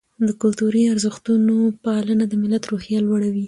[0.27, 1.55] د کلتوري ارزښتونو
[1.85, 3.39] پالنه د ملت روحیه لوړوي.